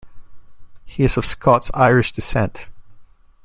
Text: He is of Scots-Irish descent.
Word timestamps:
He 0.83 1.03
is 1.03 1.15
of 1.15 1.27
Scots-Irish 1.27 2.13
descent. 2.13 2.69